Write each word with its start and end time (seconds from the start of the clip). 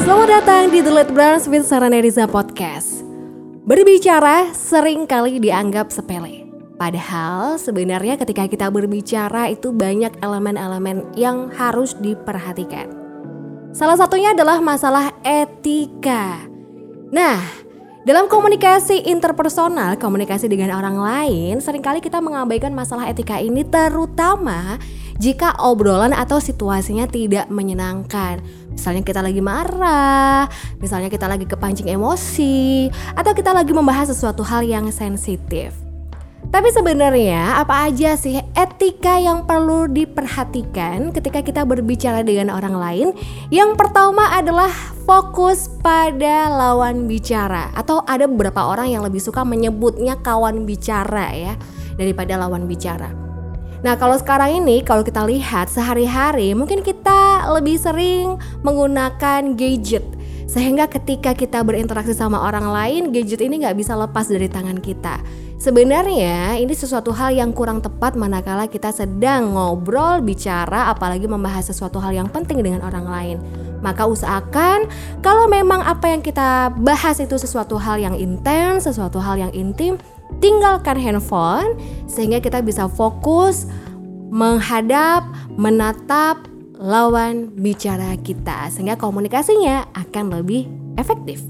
Selamat 0.00 0.28
datang 0.32 0.72
di 0.72 0.80
The 0.80 0.88
Late 0.88 1.12
Brunch 1.12 1.44
with 1.44 1.68
Sarah 1.68 1.92
Neriza 1.92 2.24
Podcast. 2.24 3.04
Berbicara 3.68 4.48
sering 4.56 5.04
kali 5.04 5.36
dianggap 5.44 5.92
sepele. 5.92 6.48
Padahal 6.80 7.60
sebenarnya 7.60 8.16
ketika 8.16 8.48
kita 8.48 8.72
berbicara 8.72 9.52
itu 9.52 9.76
banyak 9.76 10.24
elemen-elemen 10.24 11.12
yang 11.20 11.52
harus 11.52 11.92
diperhatikan. 12.00 12.88
Salah 13.76 14.00
satunya 14.00 14.32
adalah 14.32 14.56
masalah 14.64 15.12
etika. 15.20 16.48
Nah, 17.12 17.44
dalam 18.08 18.24
komunikasi 18.32 19.04
interpersonal, 19.04 20.00
komunikasi 20.00 20.48
dengan 20.48 20.80
orang 20.80 20.96
lain, 20.96 21.60
sering 21.60 21.84
kali 21.84 22.00
kita 22.00 22.24
mengabaikan 22.24 22.72
masalah 22.72 23.12
etika 23.12 23.36
ini 23.36 23.68
terutama 23.68 24.80
jika 25.20 25.56
obrolan 25.60 26.14
atau 26.16 26.38
situasinya 26.38 27.08
tidak 27.08 27.48
menyenangkan. 27.52 28.40
Misalnya 28.72 29.04
kita 29.04 29.20
lagi 29.20 29.44
marah, 29.44 30.48
misalnya 30.80 31.12
kita 31.12 31.28
lagi 31.28 31.44
kepancing 31.44 31.92
emosi, 31.92 32.88
atau 33.12 33.32
kita 33.36 33.52
lagi 33.52 33.76
membahas 33.76 34.12
sesuatu 34.12 34.40
hal 34.40 34.64
yang 34.64 34.88
sensitif. 34.88 35.76
Tapi 36.52 36.68
sebenarnya 36.68 37.64
apa 37.64 37.88
aja 37.88 38.12
sih 38.12 38.36
etika 38.52 39.16
yang 39.16 39.48
perlu 39.48 39.88
diperhatikan 39.88 41.08
ketika 41.08 41.40
kita 41.40 41.64
berbicara 41.64 42.20
dengan 42.20 42.52
orang 42.52 42.76
lain? 42.76 43.08
Yang 43.48 43.80
pertama 43.80 44.36
adalah 44.36 44.68
fokus 45.08 45.72
pada 45.80 46.52
lawan 46.52 47.08
bicara 47.08 47.72
atau 47.72 48.04
ada 48.04 48.28
beberapa 48.28 48.68
orang 48.68 48.92
yang 48.92 49.00
lebih 49.00 49.22
suka 49.22 49.48
menyebutnya 49.48 50.20
kawan 50.20 50.68
bicara 50.68 51.32
ya 51.32 51.54
daripada 51.96 52.36
lawan 52.36 52.68
bicara. 52.68 53.21
Nah, 53.82 53.98
kalau 53.98 54.14
sekarang 54.14 54.62
ini 54.62 54.86
kalau 54.86 55.02
kita 55.02 55.26
lihat 55.26 55.66
sehari-hari 55.66 56.54
mungkin 56.54 56.86
kita 56.86 57.50
lebih 57.50 57.76
sering 57.82 58.38
menggunakan 58.62 59.58
gadget 59.58 60.06
sehingga 60.46 60.86
ketika 60.86 61.34
kita 61.34 61.64
berinteraksi 61.66 62.14
sama 62.14 62.38
orang 62.46 62.70
lain 62.70 63.02
gadget 63.10 63.42
ini 63.42 63.66
nggak 63.66 63.74
bisa 63.74 63.98
lepas 63.98 64.30
dari 64.30 64.46
tangan 64.46 64.78
kita 64.78 65.18
Sebenarnya 65.62 66.58
ini 66.58 66.74
sesuatu 66.74 67.14
hal 67.14 67.38
yang 67.38 67.54
kurang 67.54 67.78
tepat 67.78 68.18
manakala 68.18 68.66
kita 68.66 68.90
sedang 68.90 69.54
ngobrol, 69.54 70.18
bicara, 70.18 70.90
apalagi 70.90 71.30
membahas 71.30 71.70
sesuatu 71.70 72.02
hal 72.02 72.10
yang 72.10 72.26
penting 72.26 72.66
dengan 72.66 72.82
orang 72.82 73.06
lain. 73.06 73.36
Maka 73.78 74.10
usahakan 74.10 74.90
kalau 75.22 75.46
memang 75.46 75.78
apa 75.86 76.10
yang 76.10 76.18
kita 76.18 76.74
bahas 76.82 77.22
itu 77.22 77.38
sesuatu 77.38 77.78
hal 77.78 78.02
yang 78.02 78.18
intens, 78.18 78.90
sesuatu 78.90 79.22
hal 79.22 79.38
yang 79.38 79.54
intim, 79.54 80.02
tinggalkan 80.38 80.96
handphone 80.96 81.76
sehingga 82.06 82.38
kita 82.38 82.62
bisa 82.62 82.86
fokus 82.86 83.66
menghadap, 84.32 85.28
menatap 85.60 86.48
lawan 86.80 87.52
bicara 87.54 88.16
kita 88.24 88.72
sehingga 88.72 88.96
komunikasinya 88.96 89.92
akan 89.92 90.40
lebih 90.40 90.66
efektif. 90.96 91.44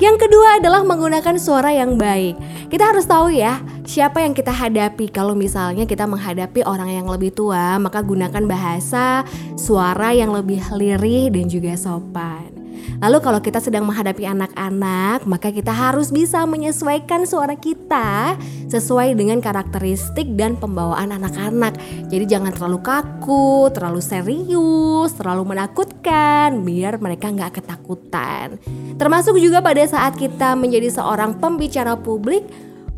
Yang 0.00 0.16
kedua 0.24 0.56
adalah 0.56 0.80
menggunakan 0.80 1.36
suara 1.36 1.76
yang 1.76 2.00
baik. 2.00 2.32
Kita 2.72 2.88
harus 2.88 3.04
tahu 3.04 3.36
ya, 3.36 3.60
siapa 3.84 4.24
yang 4.24 4.32
kita 4.32 4.48
hadapi. 4.48 5.12
Kalau 5.12 5.36
misalnya 5.36 5.84
kita 5.84 6.08
menghadapi 6.08 6.64
orang 6.64 6.88
yang 6.88 7.04
lebih 7.04 7.36
tua, 7.36 7.76
maka 7.76 8.00
gunakan 8.00 8.48
bahasa, 8.48 9.28
suara 9.60 10.16
yang 10.16 10.32
lebih 10.32 10.64
lirih 10.72 11.28
dan 11.28 11.52
juga 11.52 11.76
sopan. 11.76 12.59
Lalu 12.98 13.18
kalau 13.22 13.38
kita 13.38 13.62
sedang 13.62 13.86
menghadapi 13.86 14.26
anak-anak, 14.26 15.22
maka 15.30 15.54
kita 15.54 15.70
harus 15.70 16.10
bisa 16.10 16.42
menyesuaikan 16.42 17.22
suara 17.22 17.54
kita 17.54 18.34
sesuai 18.66 19.14
dengan 19.14 19.38
karakteristik 19.38 20.34
dan 20.34 20.58
pembawaan 20.58 21.14
anak-anak. 21.14 21.78
Jadi 22.10 22.24
jangan 22.26 22.50
terlalu 22.50 22.82
kaku, 22.82 23.70
terlalu 23.70 24.02
serius, 24.02 25.14
terlalu 25.14 25.54
menakutkan, 25.54 26.66
biar 26.66 26.98
mereka 26.98 27.30
nggak 27.30 27.62
ketakutan. 27.62 28.58
Termasuk 28.98 29.38
juga 29.38 29.62
pada 29.62 29.86
saat 29.86 30.18
kita 30.18 30.58
menjadi 30.58 30.90
seorang 30.90 31.38
pembicara 31.38 31.94
publik, 31.94 32.44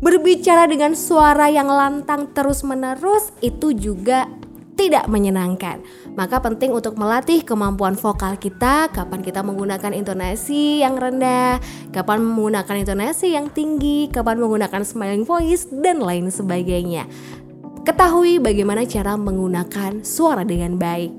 berbicara 0.03 0.67
dengan 0.67 0.99
suara 0.99 1.47
yang 1.47 1.71
lantang 1.71 2.27
terus-menerus 2.35 3.31
itu 3.39 3.71
juga 3.71 4.27
tidak 4.73 5.05
menyenangkan. 5.09 5.81
Maka 6.17 6.41
penting 6.41 6.73
untuk 6.73 6.97
melatih 6.97 7.45
kemampuan 7.45 7.93
vokal 7.93 8.37
kita, 8.37 8.89
kapan 8.89 9.21
kita 9.21 9.45
menggunakan 9.45 9.93
intonasi 9.93 10.81
yang 10.81 10.97
rendah, 10.97 11.61
kapan 11.93 12.21
menggunakan 12.21 12.75
intonasi 12.81 13.37
yang 13.37 13.49
tinggi, 13.53 14.09
kapan 14.09 14.41
menggunakan 14.41 14.81
smiling 14.81 15.25
voice 15.25 15.69
dan 15.69 16.01
lain 16.01 16.29
sebagainya. 16.33 17.05
Ketahui 17.83 18.39
bagaimana 18.39 18.87
cara 18.87 19.19
menggunakan 19.19 20.07
suara 20.07 20.47
dengan 20.47 20.79
baik. 20.79 21.13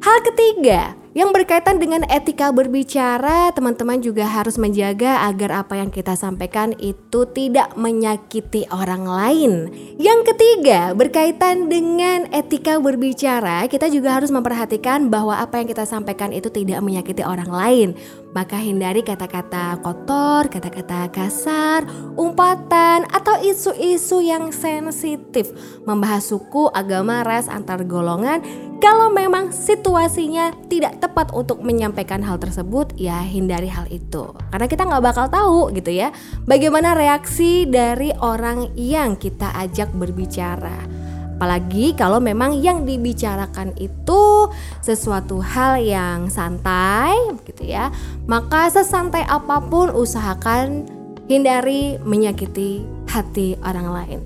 Hal 0.00 0.18
ketiga, 0.32 0.99
yang 1.10 1.34
berkaitan 1.34 1.82
dengan 1.82 2.06
etika 2.06 2.54
berbicara, 2.54 3.50
teman-teman 3.50 3.98
juga 3.98 4.30
harus 4.30 4.54
menjaga 4.54 5.26
agar 5.26 5.66
apa 5.66 5.82
yang 5.82 5.90
kita 5.90 6.14
sampaikan 6.14 6.70
itu 6.78 7.26
tidak 7.34 7.74
menyakiti 7.74 8.70
orang 8.70 9.02
lain. 9.02 9.52
Yang 9.98 10.30
ketiga, 10.30 10.94
berkaitan 10.94 11.66
dengan 11.66 12.30
etika 12.30 12.78
berbicara, 12.78 13.66
kita 13.66 13.90
juga 13.90 14.22
harus 14.22 14.30
memperhatikan 14.30 15.10
bahwa 15.10 15.34
apa 15.42 15.58
yang 15.58 15.66
kita 15.66 15.82
sampaikan 15.82 16.30
itu 16.30 16.46
tidak 16.46 16.78
menyakiti 16.78 17.26
orang 17.26 17.50
lain. 17.50 17.88
Maka 18.30 18.62
hindari 18.62 19.02
kata-kata 19.02 19.82
kotor, 19.82 20.46
kata-kata 20.46 21.10
kasar, 21.10 21.90
umpatan, 22.14 23.02
atau 23.10 23.34
isu-isu 23.42 24.22
yang 24.22 24.54
sensitif, 24.54 25.50
membahas 25.82 26.30
suku, 26.30 26.70
agama, 26.70 27.26
ras, 27.26 27.50
antar 27.50 27.82
golongan. 27.82 28.69
Kalau 28.80 29.12
memang 29.12 29.52
situasinya 29.52 30.56
tidak 30.72 31.04
tepat 31.04 31.36
untuk 31.36 31.60
menyampaikan 31.60 32.24
hal 32.24 32.40
tersebut, 32.40 32.96
ya 32.96 33.20
hindari 33.20 33.68
hal 33.68 33.84
itu. 33.92 34.32
Karena 34.48 34.66
kita 34.72 34.88
nggak 34.88 35.04
bakal 35.04 35.28
tahu 35.28 35.68
gitu 35.76 35.92
ya, 35.92 36.08
bagaimana 36.48 36.96
reaksi 36.96 37.68
dari 37.68 38.08
orang 38.24 38.72
yang 38.80 39.20
kita 39.20 39.52
ajak 39.52 39.92
berbicara. 39.92 40.88
Apalagi 41.36 41.92
kalau 41.92 42.24
memang 42.24 42.56
yang 42.56 42.88
dibicarakan 42.88 43.76
itu 43.76 44.48
sesuatu 44.80 45.44
hal 45.44 45.76
yang 45.80 46.32
santai 46.32 47.16
gitu 47.44 47.68
ya. 47.68 47.92
Maka 48.24 48.72
sesantai 48.72 49.28
apa 49.28 49.60
pun 49.60 49.92
usahakan 49.92 50.88
hindari 51.28 52.00
menyakiti 52.00 52.84
hati 53.12 53.60
orang 53.60 53.88
lain. 53.92 54.20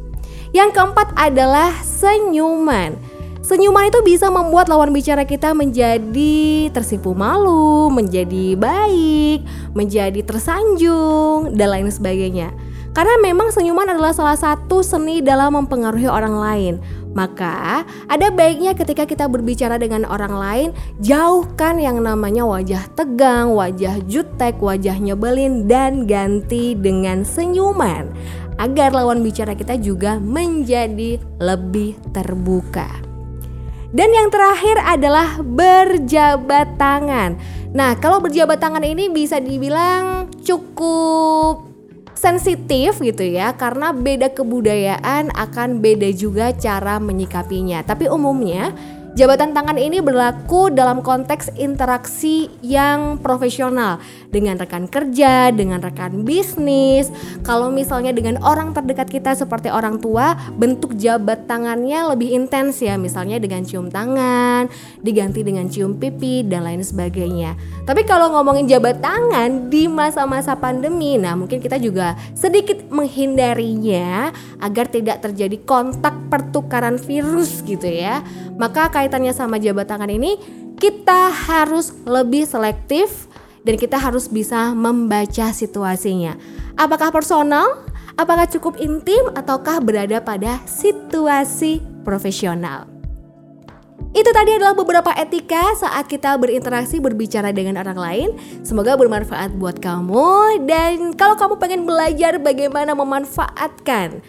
Yang 0.54 0.78
keempat 0.78 1.10
adalah 1.18 1.74
senyuman. 1.82 3.13
Senyuman 3.44 3.92
itu 3.92 4.00
bisa 4.00 4.32
membuat 4.32 4.72
lawan 4.72 4.88
bicara 4.88 5.28
kita 5.28 5.52
menjadi 5.52 6.72
tersipu 6.72 7.12
malu, 7.12 7.92
menjadi 7.92 8.56
baik, 8.56 9.44
menjadi 9.76 10.24
tersanjung, 10.24 11.52
dan 11.52 11.68
lain 11.68 11.92
sebagainya. 11.92 12.56
Karena 12.96 13.20
memang 13.20 13.52
senyuman 13.52 13.92
adalah 13.92 14.16
salah 14.16 14.40
satu 14.40 14.80
seni 14.80 15.20
dalam 15.20 15.60
mempengaruhi 15.60 16.08
orang 16.08 16.40
lain. 16.40 16.74
Maka 17.12 17.84
ada 18.08 18.32
baiknya 18.32 18.72
ketika 18.72 19.04
kita 19.04 19.30
berbicara 19.30 19.78
dengan 19.78 20.02
orang 20.02 20.34
lain 20.34 20.68
Jauhkan 20.98 21.78
yang 21.78 22.02
namanya 22.02 22.42
wajah 22.42 22.90
tegang, 22.98 23.54
wajah 23.54 24.02
jutek, 24.10 24.58
wajah 24.58 24.98
nyebelin 24.98 25.70
Dan 25.70 26.10
ganti 26.10 26.74
dengan 26.74 27.22
senyuman 27.22 28.10
Agar 28.58 28.90
lawan 28.90 29.22
bicara 29.22 29.54
kita 29.54 29.78
juga 29.78 30.18
menjadi 30.18 31.22
lebih 31.38 31.94
terbuka 32.10 33.03
dan 33.94 34.10
yang 34.10 34.26
terakhir 34.26 34.74
adalah 34.82 35.38
berjabat 35.38 36.74
tangan. 36.74 37.38
Nah, 37.70 37.94
kalau 38.02 38.18
berjabat 38.18 38.58
tangan 38.58 38.82
ini 38.82 39.06
bisa 39.06 39.38
dibilang 39.38 40.26
cukup 40.42 41.70
sensitif 42.18 42.98
gitu 42.98 43.22
ya 43.22 43.54
karena 43.54 43.94
beda 43.94 44.34
kebudayaan 44.34 45.30
akan 45.30 45.78
beda 45.78 46.10
juga 46.10 46.50
cara 46.50 46.98
menyikapinya. 46.98 47.86
Tapi 47.86 48.10
umumnya 48.10 48.74
Jabatan 49.14 49.54
tangan 49.54 49.78
ini 49.78 50.02
berlaku 50.02 50.74
dalam 50.74 50.98
konteks 50.98 51.54
interaksi 51.54 52.50
yang 52.66 53.22
profesional 53.22 54.02
dengan 54.26 54.58
rekan 54.58 54.90
kerja, 54.90 55.54
dengan 55.54 55.78
rekan 55.78 56.26
bisnis. 56.26 57.14
Kalau 57.44 57.68
misalnya 57.68 58.16
dengan 58.16 58.40
orang 58.40 58.72
terdekat 58.72 59.12
kita 59.12 59.36
seperti 59.36 59.68
orang 59.68 60.00
tua, 60.00 60.32
bentuk 60.56 60.96
jabat 60.96 61.44
tangannya 61.44 62.16
lebih 62.16 62.32
intens 62.32 62.80
ya, 62.80 62.96
misalnya 62.96 63.36
dengan 63.36 63.68
cium 63.68 63.92
tangan, 63.92 64.72
diganti 65.04 65.44
dengan 65.44 65.68
cium 65.68 66.00
pipi 66.00 66.40
dan 66.40 66.64
lain 66.64 66.80
sebagainya. 66.80 67.52
Tapi 67.84 68.08
kalau 68.08 68.32
ngomongin 68.32 68.64
jabat 68.64 69.04
tangan 69.04 69.68
di 69.68 69.84
masa-masa 69.92 70.56
pandemi, 70.56 71.20
nah 71.20 71.36
mungkin 71.36 71.60
kita 71.60 71.76
juga 71.76 72.16
sedikit 72.32 72.80
menghindarinya 72.88 74.32
agar 74.64 74.88
tidak 74.88 75.20
terjadi 75.20 75.60
kontak 75.68 76.16
pertukaran 76.32 76.96
virus 76.96 77.60
gitu 77.60 77.84
ya. 77.84 78.24
Maka 78.56 78.88
kaitannya 78.88 79.36
sama 79.36 79.60
jabat 79.60 79.84
tangan 79.84 80.08
ini 80.08 80.40
kita 80.80 81.28
harus 81.28 81.92
lebih 82.08 82.48
selektif 82.48 83.28
dan 83.64 83.74
kita 83.80 83.96
harus 83.96 84.28
bisa 84.28 84.76
membaca 84.76 85.50
situasinya. 85.50 86.36
Apakah 86.76 87.10
personal? 87.10 87.88
Apakah 88.14 88.46
cukup 88.46 88.78
intim 88.78 89.34
ataukah 89.34 89.82
berada 89.82 90.22
pada 90.22 90.62
situasi 90.70 91.82
profesional? 92.06 92.86
Itu 94.14 94.30
tadi 94.30 94.54
adalah 94.54 94.78
beberapa 94.78 95.10
etika 95.18 95.74
saat 95.74 96.06
kita 96.06 96.38
berinteraksi 96.38 97.02
berbicara 97.02 97.50
dengan 97.50 97.82
orang 97.82 97.98
lain. 97.98 98.28
Semoga 98.62 98.94
bermanfaat 98.94 99.58
buat 99.58 99.82
kamu 99.82 100.62
dan 100.70 101.18
kalau 101.18 101.34
kamu 101.34 101.58
pengen 101.58 101.82
belajar 101.82 102.38
bagaimana 102.38 102.94
memanfaatkan 102.94 104.22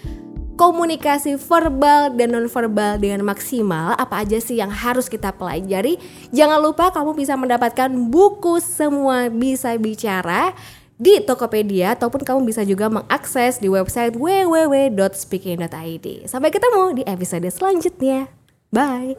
komunikasi 0.56 1.36
verbal 1.38 2.16
dan 2.16 2.32
nonverbal 2.34 2.98
dengan 2.98 3.22
maksimal 3.28 3.94
apa 4.00 4.24
aja 4.24 4.40
sih 4.40 4.58
yang 4.58 4.72
harus 4.72 5.12
kita 5.12 5.36
pelajari? 5.36 6.00
Jangan 6.32 6.60
lupa 6.64 6.90
kamu 6.90 7.14
bisa 7.14 7.36
mendapatkan 7.36 7.92
buku 7.92 8.64
semua 8.64 9.28
bisa 9.30 9.76
bicara 9.76 10.56
di 10.96 11.20
Tokopedia 11.20 11.94
ataupun 12.00 12.24
kamu 12.24 12.48
bisa 12.48 12.64
juga 12.64 12.88
mengakses 12.88 13.60
di 13.60 13.68
website 13.68 14.16
www.speaking.id 14.16 16.08
sampai 16.26 16.50
ketemu 16.50 17.04
di 17.04 17.04
episode 17.04 17.48
selanjutnya. 17.52 18.32
Bye 18.72 19.16